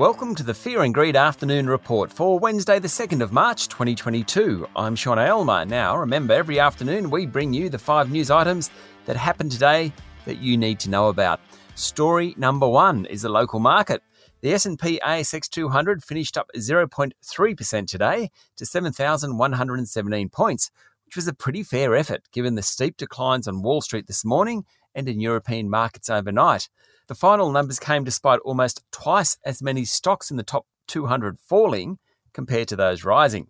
[0.00, 4.66] Welcome to the Fear and Greed Afternoon Report for Wednesday, the 2nd of March 2022.
[4.74, 5.66] I'm Sean Aylmer.
[5.66, 8.70] Now, remember, every afternoon we bring you the five news items
[9.04, 9.92] that happened today
[10.24, 11.38] that you need to know about.
[11.74, 14.00] Story number one is the local market.
[14.40, 20.70] The S&P ASX 200 finished up 0.3% today to 7,117 points,
[21.04, 24.64] which was a pretty fair effort given the steep declines on Wall Street this morning
[24.94, 26.68] and in European markets overnight.
[27.08, 31.98] The final numbers came despite almost twice as many stocks in the top 200 falling
[32.32, 33.48] compared to those rising.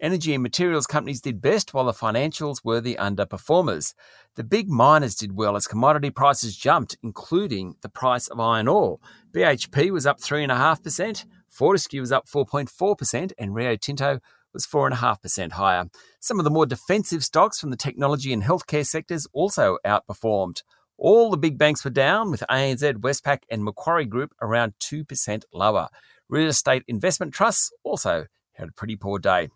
[0.00, 3.92] Energy and materials companies did best, while the financials were the underperformers.
[4.34, 8.98] The big miners did well as commodity prices jumped, including the price of iron ore.
[9.32, 14.20] BHP was up 3.5%, Fortescue was up 4.4%, and Rio Tinto
[14.54, 15.84] was 4.5% higher.
[16.20, 20.62] Some of the more defensive stocks from the technology and healthcare sectors also outperformed.
[21.02, 25.88] All the big banks were down, with ANZ, Westpac, and Macquarie Group around 2% lower.
[26.28, 29.48] Real estate investment trusts also had a pretty poor day.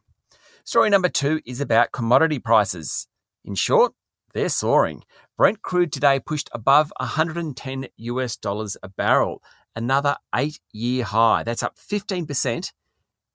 [0.64, 3.08] Story number two is about commodity prices.
[3.44, 3.92] In short,
[4.32, 5.02] they're soaring.
[5.36, 9.42] Brent crude today pushed above 110 US dollars a barrel,
[9.76, 11.42] another eight year high.
[11.42, 12.72] That's up 15%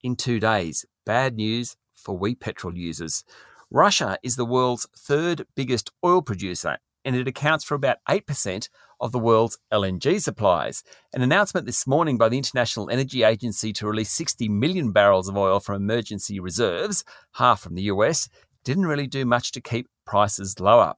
[0.02, 0.84] in two days.
[1.06, 3.24] Bad news for we petrol users.
[3.70, 9.12] Russia is the world's third biggest oil producer and it accounts for about 8% of
[9.12, 10.84] the world's LNG supplies.
[11.12, 15.36] An announcement this morning by the International Energy Agency to release 60 million barrels of
[15.36, 18.30] oil from emergency reserves, half from the US,
[18.64, 20.94] didn't really do much to keep prices lower.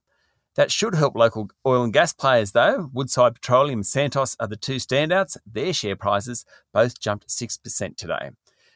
[0.56, 2.90] That should help local oil and gas players, though.
[2.92, 5.38] Woodside Petroleum Santos are the two standouts.
[5.46, 8.32] Their share prices both jumped 6% today.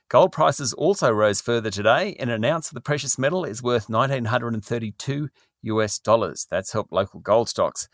[0.08, 2.16] Gold prices also rose further today.
[2.18, 5.30] An ounce of the precious metal is worth 1932
[5.66, 6.48] US dollars.
[6.50, 7.88] That's helped local gold stocks.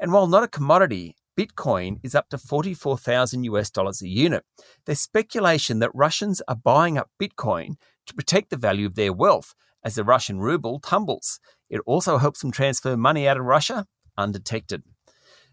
[0.00, 4.44] And while not a commodity, Bitcoin is up to 44,000 US dollars a unit.
[4.86, 9.54] There's speculation that Russians are buying up Bitcoin to protect the value of their wealth
[9.82, 11.40] as the Russian ruble tumbles.
[11.68, 14.82] It also helps them transfer money out of Russia undetected.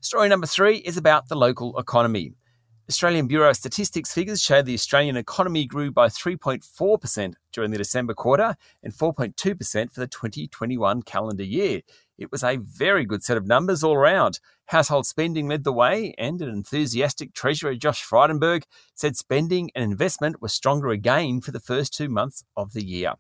[0.02, 2.34] Story number three is about the local economy.
[2.92, 8.14] Australian Bureau of Statistics figures show the Australian economy grew by 3.4% during the December
[8.14, 11.80] quarter and 4.2% for the 2021 calendar year.
[12.18, 14.42] It was a very good set of numbers all around.
[14.66, 18.64] Household spending led the way, and an enthusiastic Treasurer Josh Frydenberg
[18.94, 23.14] said spending and investment were stronger again for the first two months of the year.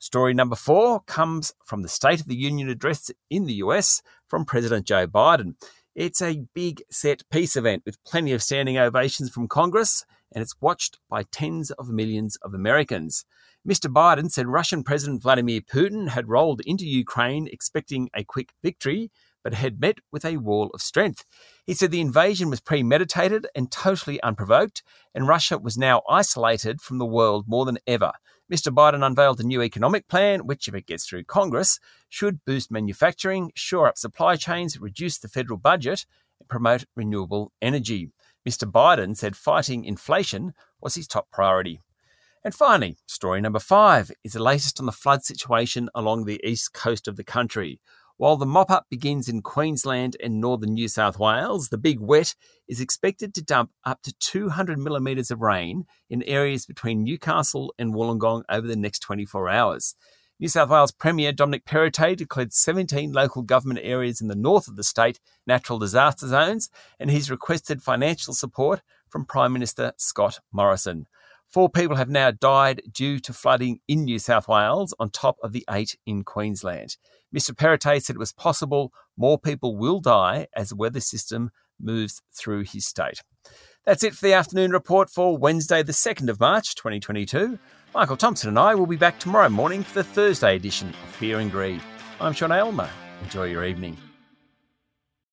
[0.00, 4.44] Story number four comes from the State of the Union address in the US from
[4.44, 5.54] President Joe Biden.
[5.98, 10.54] It's a big set piece event with plenty of standing ovations from Congress, and it's
[10.60, 13.24] watched by tens of millions of Americans.
[13.68, 13.92] Mr.
[13.92, 19.10] Biden said Russian President Vladimir Putin had rolled into Ukraine expecting a quick victory,
[19.42, 21.24] but had met with a wall of strength.
[21.66, 24.84] He said the invasion was premeditated and totally unprovoked,
[25.16, 28.12] and Russia was now isolated from the world more than ever.
[28.52, 28.72] Mr.
[28.72, 31.78] Biden unveiled a new economic plan, which, if it gets through Congress,
[32.08, 36.06] should boost manufacturing, shore up supply chains, reduce the federal budget,
[36.40, 38.10] and promote renewable energy.
[38.48, 38.70] Mr.
[38.70, 41.80] Biden said fighting inflation was his top priority.
[42.42, 46.72] And finally, story number five is the latest on the flood situation along the east
[46.72, 47.80] coast of the country.
[48.18, 52.34] While the mop up begins in Queensland and northern New South Wales, the big wet
[52.66, 57.94] is expected to dump up to 200 millimetres of rain in areas between Newcastle and
[57.94, 59.94] Wollongong over the next 24 hours.
[60.40, 64.74] New South Wales Premier Dominic Perrottet declared 17 local government areas in the north of
[64.74, 71.06] the state natural disaster zones, and he's requested financial support from Prime Minister Scott Morrison.
[71.48, 75.52] Four people have now died due to flooding in New South Wales, on top of
[75.52, 76.96] the eight in Queensland.
[77.34, 77.52] Mr.
[77.52, 81.50] Perrottet said it was possible more people will die as the weather system
[81.80, 83.22] moves through his state.
[83.86, 87.58] That's it for the afternoon report for Wednesday, the 2nd of March, 2022.
[87.94, 91.40] Michael Thomson and I will be back tomorrow morning for the Thursday edition of Fear
[91.40, 91.80] and Greed.
[92.20, 92.90] I'm Sean Aylmer.
[93.22, 93.96] Enjoy your evening.